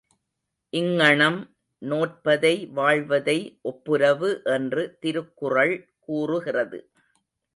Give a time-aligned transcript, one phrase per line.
[0.73, 1.37] இங்ஙணம்
[1.81, 3.37] நோற்பதை வாழ்வதை
[3.61, 5.75] ஒப்புரவு என்று திருக்குறள்
[5.99, 6.79] கூறுகிறது.